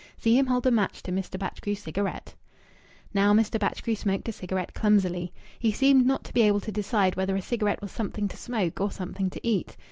[0.17, 1.37] See him hold a match to Mr.
[1.37, 2.33] Batchgrew's cigarette!
[3.13, 3.59] Now Mr.
[3.59, 5.31] Batchgrew smoked a cigarette clumsily.
[5.59, 8.81] He seemed not to be able to decide whether a cigarette was something to smoke
[8.81, 9.73] or something to eat.
[9.77, 9.77] Mr.